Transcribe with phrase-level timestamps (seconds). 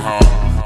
[0.00, 0.18] ha,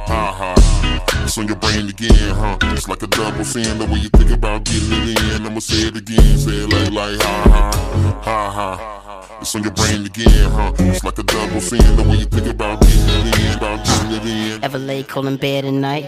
[0.06, 1.22] ha ha.
[1.25, 2.58] It's on your brain again, huh?
[2.75, 5.47] It's like a double sin the way you think about getting it in.
[5.47, 9.39] I'ma say it again, say it like, like, ha ha, ha ha.
[9.41, 10.73] It's on your brain again, huh?
[10.79, 14.12] It's like a double sin the way you think about getting it in, about getting
[14.12, 14.64] it in.
[14.64, 16.06] Ever lay cold in bed at night?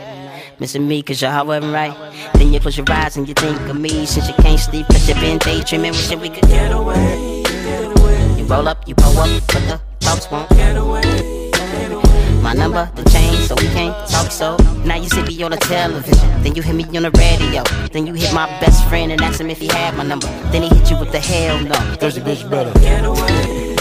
[0.60, 1.94] Missing me cause your heart wasn't right.
[2.34, 4.06] Then you close your eyes and you think of me.
[4.06, 7.42] Since you can't sleep, cause you been daydreaming, wishing we could get away.
[8.38, 11.33] You roll up, you pull up, but the thoughts won't get away.
[12.44, 14.58] My number, the change, so we can't talk so.
[14.84, 17.62] Now you see me on the television, then you hit me on the radio.
[17.90, 20.26] Then you hit my best friend and ask him if he had my number.
[20.52, 21.72] Then he hit you with the hell no.
[21.96, 22.70] Thirsty bitch better.
[22.80, 23.74] Get away.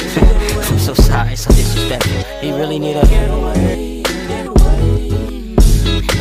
[0.71, 2.23] I'm so sorry, so disrespectful.
[2.39, 4.03] He really need a get away.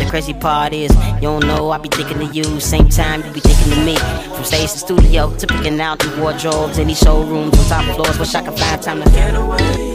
[0.01, 2.59] The crazy part is, you don't know I be thinking of you.
[2.59, 3.97] Same time you be thinking of me.
[4.35, 8.19] From stage to studio to picking out the wardrobes in these showrooms on top floors.
[8.19, 9.93] Wish I could find time to get away.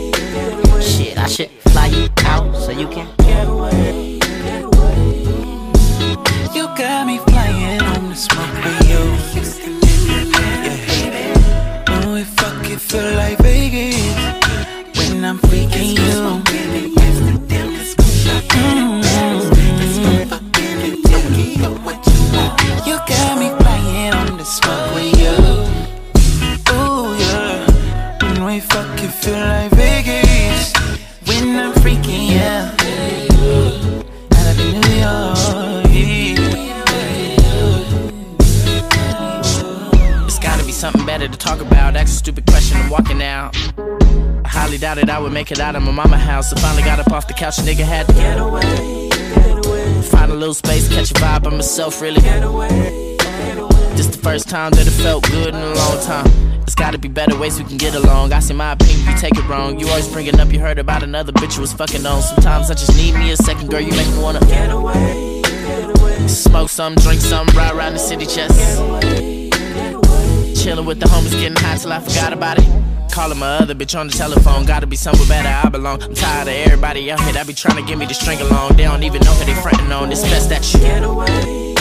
[0.81, 2.07] Shit, I should fly you
[2.59, 4.19] so you can get away.
[6.53, 8.56] You got me flying on the smoke
[40.91, 41.97] something better to talk about.
[41.97, 43.53] Ask a stupid question, I'm walking out.
[44.45, 46.53] I highly doubted I would make it out of my mama house.
[46.53, 49.09] I finally got up off the couch, nigga had to get away.
[50.03, 52.21] Find a little space, catch a vibe by myself, really.
[52.21, 53.17] get away.
[53.97, 56.31] This the first time that it felt good in a long time.
[56.59, 58.31] There's gotta be better ways we can get along.
[58.31, 59.79] I see my opinion, you take it wrong.
[59.79, 62.21] You always bringing up you heard about another bitch you was fucking on.
[62.21, 63.81] Sometimes I just need me a second, girl.
[63.81, 65.43] You make me wanna get away.
[66.27, 69.06] Smoke some, drink some, ride around the city chest.
[70.67, 72.67] Chillin' with the homies, getting high till I forgot about it.
[73.09, 76.03] Calling my other bitch on the telephone, gotta be somewhere better I belong.
[76.03, 78.75] I'm tired of everybody out here that be trying to get me to string along.
[78.75, 80.11] They don't even know who they frontin' on.
[80.11, 81.73] It's best that you get away.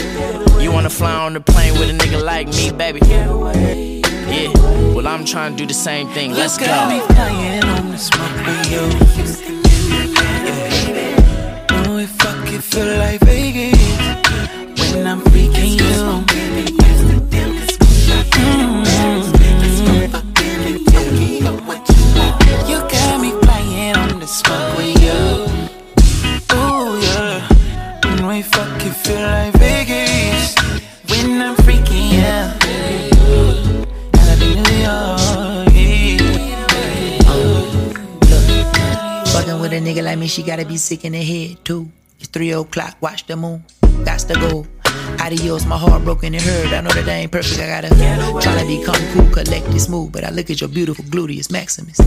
[0.63, 3.01] You wanna fly on the plane with a nigga like me, baby?
[3.01, 4.03] Get away.
[4.29, 4.53] Yeah,
[4.95, 6.31] well, I'm trying to do the same thing.
[6.31, 7.07] Let's got me go.
[7.09, 8.87] flying on the smoke with you.
[10.95, 11.87] Yeah.
[11.89, 13.46] Oh, if I could feel like Vegas
[40.37, 41.91] she gotta be sick in the head too.
[42.21, 43.65] It's three o'clock, watch the moon.
[44.05, 44.67] Gots to go.
[45.21, 46.73] Adios, my heart broken and hurt.
[46.73, 47.61] I know that I ain't perfect.
[47.61, 47.89] I gotta
[48.41, 50.13] try to become cool, collect this move.
[50.13, 51.99] But I look at your beautiful gluteus maximus.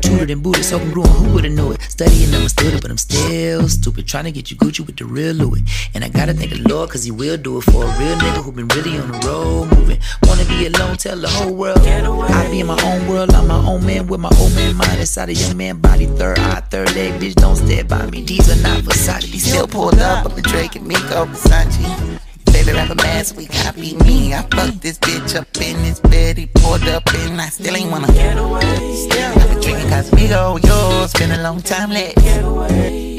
[0.00, 1.10] Tutored and booted, so congruent.
[1.10, 1.82] Who would've know it?
[1.82, 4.06] Studying, understood it, but I'm still stupid.
[4.06, 5.64] Trying to get you Gucci with the real Louis.
[5.94, 8.42] And I gotta thank the Lord, cause he will do it for a real nigga
[8.44, 9.98] who been really on the road moving.
[10.24, 11.78] Wanna be alone, tell the whole world.
[11.78, 15.00] I be in my own world, I'm my own man with my old man mind
[15.00, 16.06] inside a young man body.
[16.06, 18.22] Third eye, third leg, bitch, don't stand by me.
[18.22, 19.30] These are not Versace.
[19.30, 22.17] These still pulled up, but the Drake and Miko Versace.
[22.58, 24.34] Favorite rapper man, so we copy me.
[24.34, 27.88] I fucked this bitch up in his bed, he pulled up and I still ain't
[27.88, 28.96] wanna get away.
[28.96, 32.16] Still, I've been drinking Cosmigo, yours, been a long time late.
[32.16, 33.16] Get away.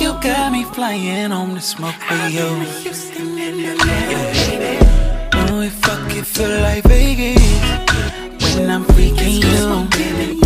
[0.00, 2.48] You got me flying on the smoke with you.
[5.32, 10.45] Oh, if I could feel like Vegas when I'm freaking you.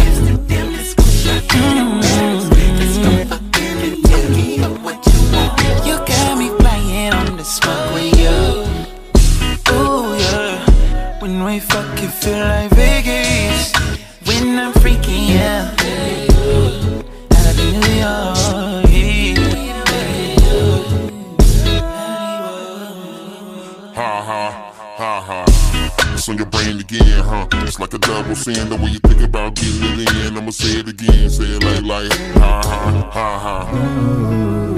[28.40, 30.36] Sin the way you think about getting it in.
[30.38, 34.70] I'ma say it again, say it like, like, ha ha, ha ha.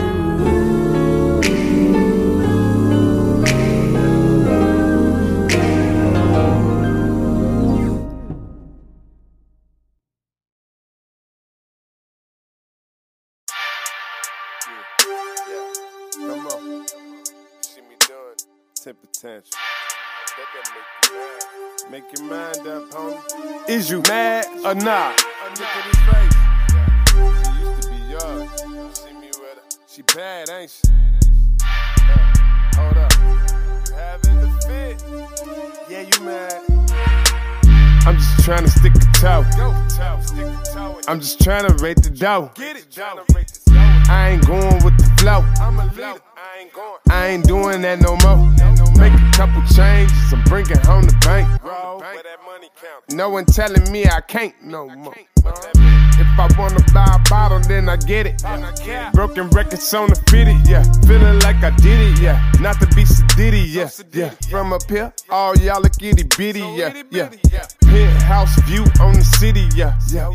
[18.83, 19.82] Ten potential.
[20.39, 21.91] Make you mad.
[21.91, 23.69] Make your mind up, homie.
[23.69, 25.23] Is you mad or not?
[25.51, 26.37] Look at his face.
[27.45, 27.97] She used to be
[29.87, 30.89] She bad, ain't she?
[32.77, 33.13] hold up.
[33.13, 35.05] You having the fit?
[35.91, 36.63] Yeah, you mad.
[38.07, 39.45] I'm just trying to stick a toe.
[39.55, 41.01] Go, toe, stick a toe.
[41.09, 42.51] I'm just trying to rate the dough.
[42.55, 42.99] Get it,
[44.09, 45.45] I ain't going with the flow.
[45.61, 46.21] I'm a leader.
[46.63, 46.99] I ain't going.
[47.11, 48.39] I ain't doing that no more.
[48.97, 50.33] Make a couple changes.
[50.33, 51.49] I'm bringing home the bank.
[53.11, 55.15] No one telling me I can't no more.
[55.45, 55.73] Uh-huh.
[55.75, 58.43] If I wanna buy a bottle, then I get it.
[59.13, 60.85] Broken records on the fitted, yeah.
[61.07, 62.53] Feeling like I did it, yeah.
[62.61, 63.91] Not to be sedity, yeah.
[64.13, 64.31] Yeah.
[64.49, 67.03] From up here, all y'all look itty bitty, yeah.
[67.11, 67.31] Yeah.
[67.83, 69.99] Penthouse view on the city, yeah.
[70.09, 70.31] Yeah.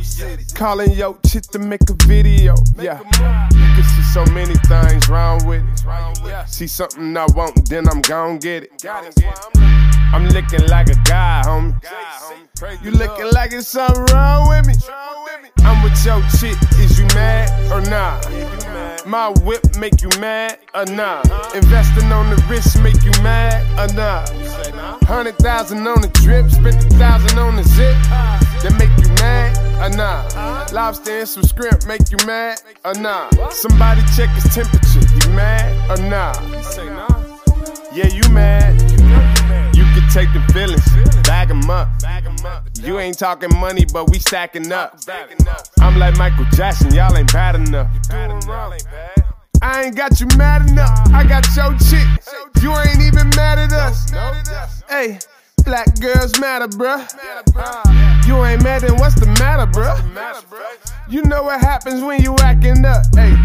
[0.56, 3.00] Calling yo chick to make a video, yeah.
[3.00, 6.50] You can see so many things wrong with it.
[6.50, 8.84] See something I want, then I'm gon' get it.
[10.12, 12.84] I'm looking like a guy, homie.
[12.84, 14.74] You looking like it's something wrong with me.
[15.60, 18.87] I'm with your chick, is you mad or nah?
[19.08, 21.22] My whip make you mad or nah?
[21.56, 24.26] Investing on the wrist make you mad or nah?
[25.06, 27.96] Hundred thousand on the drip, spent a thousand on the zip.
[28.62, 30.28] That make you mad or nah?
[30.74, 33.30] Lobster and some shrimp make you mad or nah?
[33.52, 36.34] Somebody check his temperature, you mad or nah?
[37.94, 39.37] Yeah, you mad.
[40.18, 40.82] Take the feelings,
[41.28, 41.90] bag 'em up.
[42.82, 44.98] You ain't talking money, but we stacking up.
[45.80, 47.88] I'm like Michael Jackson, y'all ain't bad enough.
[49.62, 50.90] I ain't got you mad enough.
[51.14, 52.08] I got your chick.
[52.64, 54.12] You ain't even mad at us.
[54.90, 55.20] Hey,
[55.68, 57.04] black girls matter, bruh.
[58.26, 59.98] You ain't mad, then what's the matter, bruh?
[61.10, 63.04] You know what happens when you acting up.
[63.14, 63.36] Hey,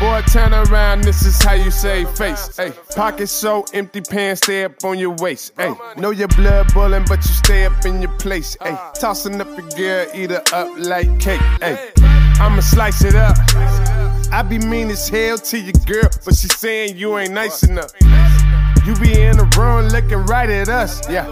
[0.00, 1.02] boy, turn around.
[1.02, 2.56] This is how you save face.
[2.56, 5.52] Hey, pockets so empty, pants stay up on your waist.
[5.58, 8.56] Hey, know your blood boiling, but you stay up in your place.
[8.62, 11.40] Hey, tossing up your girl, eat her up like cake.
[11.60, 11.90] Hey,
[12.40, 13.36] I'ma slice it up.
[14.30, 17.92] I be mean as hell to your girl, but she saying you ain't nice enough.
[18.88, 21.28] You be in the room looking right at us, yeah.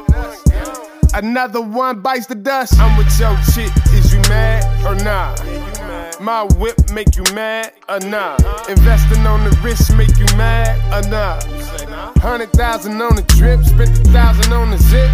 [1.15, 2.79] Another one bites the dust.
[2.79, 5.35] I'm with your chick, is you mad or nah?
[6.21, 8.37] My whip make you mad or nah?
[8.69, 11.41] Investing on the wrist make you mad or nah?
[12.21, 15.09] Hundred thousand on the drip, spent a thousand on the zip.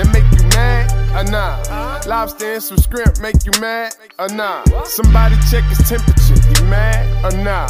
[0.00, 1.60] That make you mad or nah?
[2.08, 4.64] Lobster and some shrimp make you mad or nah?
[4.84, 7.68] Somebody check his temperature, you mad or nah?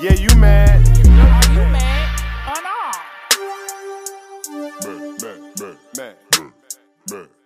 [0.00, 0.96] Yeah, you mad.
[0.96, 1.97] You mad
[7.10, 7.37] Mad.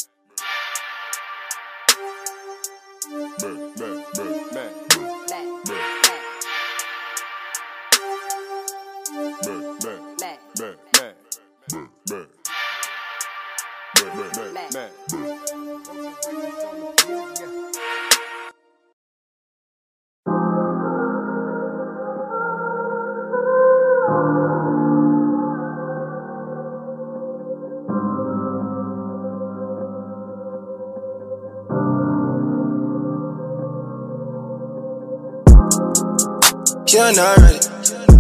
[37.03, 37.65] You're not.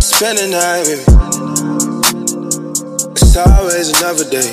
[0.03, 1.07] Spend the night with.
[3.13, 4.51] It's always another day.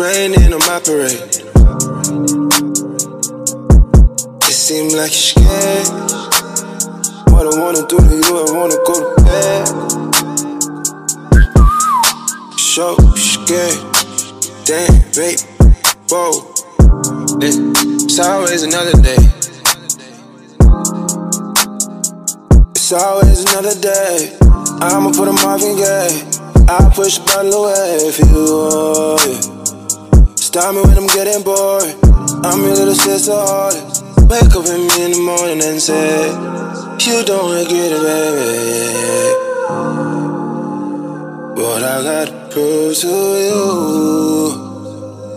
[0.00, 1.28] Raining on my parade.
[4.48, 5.88] It seems like you're scared.
[7.32, 9.68] What I wanna do to you, I wanna go to bed.
[12.56, 13.78] So scared.
[14.64, 15.40] Damn, babe.
[16.08, 16.32] Whoa.
[17.42, 19.47] It's always another day.
[22.90, 24.32] It's always another day.
[24.80, 26.24] I'ma put a Marvin Gaye.
[26.72, 29.18] I push a bottle away for you.
[30.36, 31.84] Stop me when I'm getting bored.
[32.46, 33.36] I'm your little sister.
[34.24, 36.32] Wake up with me in the morning and say,
[37.04, 39.36] You don't regret it, baby.
[41.60, 43.68] What I gotta prove to you.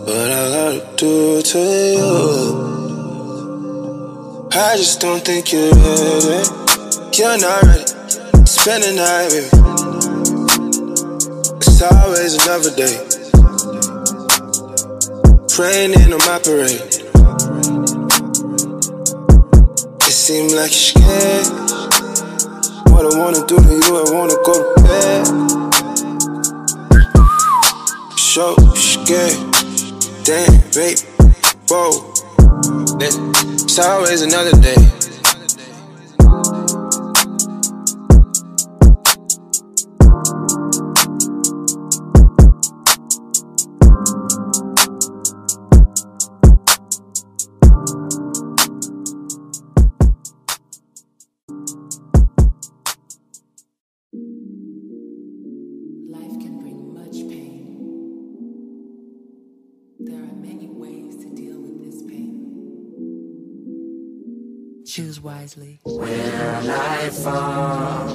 [0.06, 1.58] What I gotta do to
[1.98, 2.72] you.
[4.54, 6.61] I just don't think you're ready.
[7.14, 7.84] You're not ready.
[8.46, 9.44] Spend the night me.
[11.58, 12.96] It's always another day.
[15.58, 16.80] Raining on my parade.
[20.00, 21.48] It seems like you're scared.
[22.88, 25.26] What I wanna do to you, I wanna go to bed.
[28.16, 29.36] So scared.
[30.24, 30.98] Damn, babe.
[31.68, 31.90] Whoa.
[33.00, 34.91] It's always another day.
[64.92, 65.80] Choose wisely.
[65.86, 68.14] Will I fall?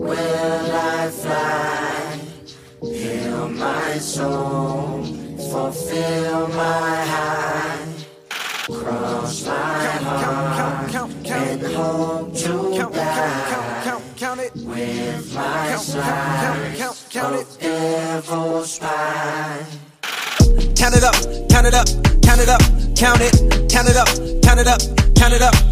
[0.00, 2.18] Will I fly?
[2.82, 5.04] Heal my soul,
[5.52, 7.86] fulfill my high.
[8.66, 10.92] Cross my heart
[11.24, 19.66] and hope to die with my slice of devil's spine.
[20.74, 21.14] Count it up,
[21.48, 21.86] count it up,
[22.24, 22.60] count it up,
[22.96, 24.08] count it, count it up,
[24.42, 24.80] count it up,
[25.14, 25.71] count it up,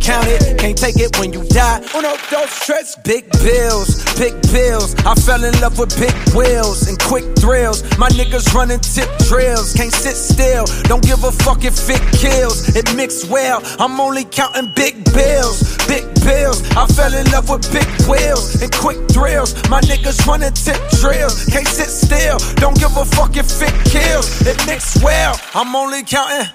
[0.00, 1.78] Can't take it when you die.
[1.94, 2.96] Uno, dos, tres.
[3.04, 4.94] Big bills, big bills.
[5.06, 7.82] I fell in love with big wheels and quick thrills.
[7.98, 9.72] My niggas running tip drills.
[9.74, 10.64] Can't sit still.
[10.84, 12.76] Don't give a fuck if it kills.
[12.76, 13.62] It mixed well.
[13.78, 16.62] I'm only counting big bills, big bills.
[16.76, 19.54] I fell in love with big wheels and quick thrills.
[19.68, 21.44] My niggas running tip drills.
[21.46, 22.38] Can't sit still.
[22.56, 24.46] Don't give a fuck if it kills.
[24.46, 25.40] It mixed well.
[25.54, 26.48] I'm only counting.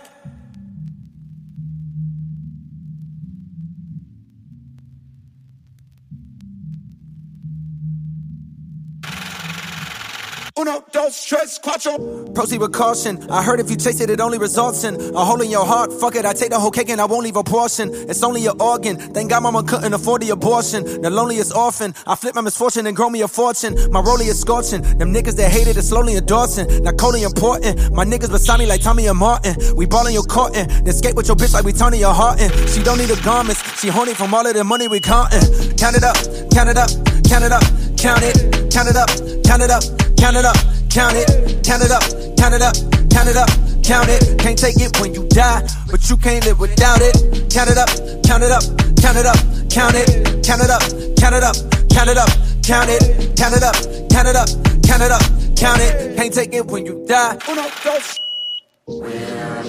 [10.58, 12.34] Uno, dos, tres, cuatro.
[12.34, 13.30] Proceed with caution.
[13.30, 15.92] I heard if you taste it, it only results in a hole in your heart.
[15.92, 17.90] Fuck it, I take the whole cake and I won't leave a portion.
[17.94, 18.96] It's only your organ.
[18.96, 21.02] Thank God mama couldn't afford the abortion.
[21.02, 21.94] The loneliest orphan.
[22.08, 23.76] I flip my misfortune and grow me a fortune.
[23.92, 24.82] My rollie is scorching.
[24.98, 26.84] Them niggas that hated it slowly endorsing.
[26.84, 27.92] Not coldly important.
[27.92, 29.58] My niggas beside me like Tommy and Martin.
[29.76, 30.70] We ballin' your cotton.
[30.86, 32.50] Then skate with your bitch like we turning your heart in.
[32.70, 33.60] She don't need the garments.
[33.82, 35.76] She horny from all of the money we countin'.
[35.76, 36.16] Count it up,
[36.56, 36.88] count it up,
[37.28, 37.64] count it up,
[38.00, 39.10] count it, count it up,
[39.44, 40.05] count it up.
[40.18, 40.58] Count it up,
[40.90, 42.04] count it, count it up,
[42.38, 42.76] count it up,
[43.10, 43.50] count it up,
[43.84, 44.38] count it.
[44.40, 47.16] Can't take it when you die, but you can't live without it.
[47.52, 47.90] Count it up,
[48.26, 48.64] count it up,
[49.02, 49.38] count it up,
[49.70, 50.82] count it, count it up,
[51.18, 51.56] count it up,
[51.90, 52.30] count it up,
[52.64, 53.76] count it, count it up,
[54.10, 54.50] count it up,
[54.84, 55.22] count it up,
[55.56, 56.16] count it.
[56.16, 57.38] Can't take it when you die.
[57.48, 57.60] Will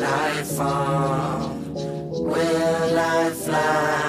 [0.04, 1.54] I fall?
[2.18, 4.05] Will I fly?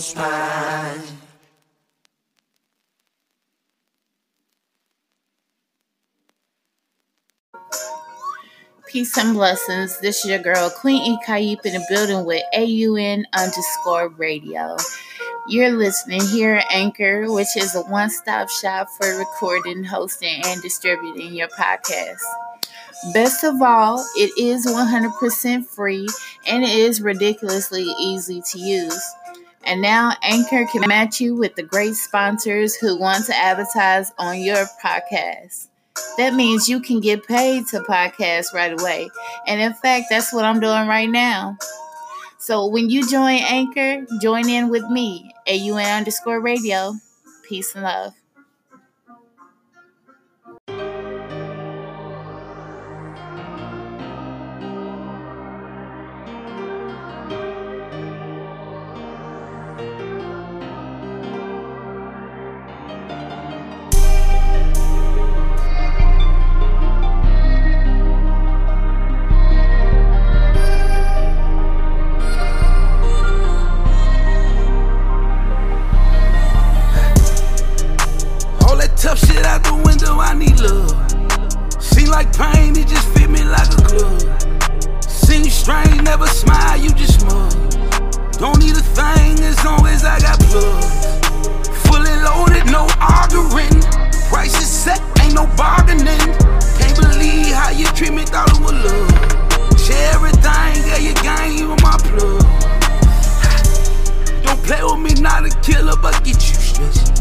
[0.00, 1.00] Pie.
[8.86, 9.98] Peace and blessings.
[10.00, 11.58] This is your girl, Queen E.
[11.64, 14.76] In the building with AUN underscore radio.
[15.48, 20.62] You're listening here at Anchor, which is a one stop shop for recording, hosting, and
[20.62, 22.22] distributing your podcast.
[23.12, 26.06] Best of all, it is 100% free
[26.46, 29.14] and it is ridiculously easy to use.
[29.68, 34.40] And now Anchor can match you with the great sponsors who want to advertise on
[34.40, 35.68] your podcast.
[36.16, 39.10] That means you can get paid to podcast right away.
[39.46, 41.58] And in fact, that's what I'm doing right now.
[42.38, 46.94] So when you join Anchor, join in with me, AUN underscore radio.
[47.46, 48.14] Peace and love.
[79.58, 81.82] out the window, I need love.
[81.82, 85.02] Seem like pain, it just fit me like a glove.
[85.02, 87.52] Seem strange, never smile, you just mug.
[88.38, 91.08] Don't need a thing as long as I got plugs.
[91.86, 93.82] Fully loaded, no arguing.
[94.28, 96.28] Price is set, ain't no bargaining.
[96.78, 99.78] Can't believe how you treat me, thought it was love.
[99.80, 102.42] Share everything, yeah, you gang, you my plug.
[104.44, 107.17] Don't play with me, not a killer, but get you stressed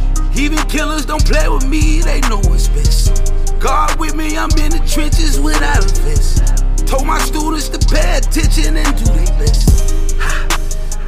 [0.69, 3.33] killers don't play with me, they know what's best.
[3.59, 6.63] God with me, I'm in the trenches without a vest.
[6.85, 9.95] Told my students to pay attention and do their best.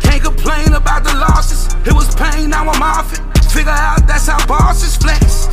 [0.01, 3.21] Can't complain about the losses, it was pain, now I'm off it.
[3.51, 5.45] Figure out that's how bosses flex.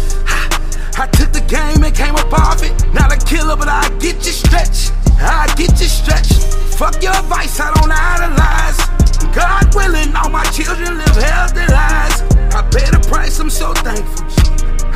[0.98, 2.72] I took the game and came up off it.
[2.94, 4.92] Not a killer, but I get you stretched.
[5.20, 6.40] I get you stretched.
[6.78, 9.05] Fuck your advice, I don't idolize.
[9.36, 12.22] God willing, all my children live healthy lives.
[12.56, 14.24] I paid a price, I'm so thankful.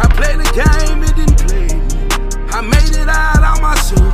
[0.00, 1.84] I played the game, it didn't play me.
[2.48, 4.08] I made it out on my surgery.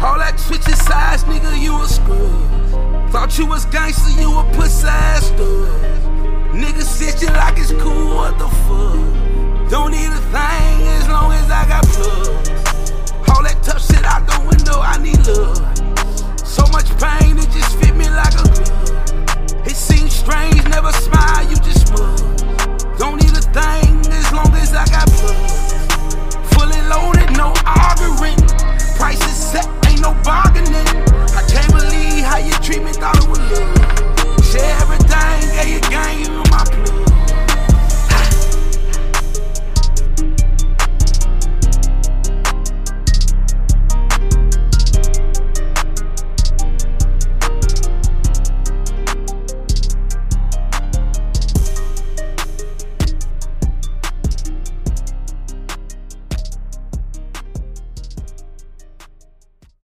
[0.00, 2.32] All that twitchy sides, nigga, you a screw?
[3.12, 5.68] Thought you was gangster, you a pussy ass dude.
[6.56, 9.68] Nigga sit you like it's cool, what the fuck?
[9.68, 12.48] Don't need a thing as long as I got blood.
[13.28, 15.79] All that tough shit out the window, I need love.
[16.50, 19.66] So much pain, it just fit me like a glove.
[19.68, 22.18] It seems strange, never smile, you just smug.
[22.98, 26.46] Don't need a thing as long as I got blood.
[26.54, 28.29] Fully loaded, no arguing.